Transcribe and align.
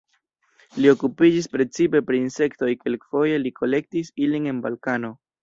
Li 0.77 0.87
okupiĝis 0.93 1.47
precipe 1.55 2.01
pri 2.07 2.21
insektoj, 2.29 2.71
kelkfoje 2.81 3.37
li 3.45 3.53
kolektis 3.61 4.11
ilin 4.27 4.51
en 4.55 4.65
Balkano. 4.67 5.15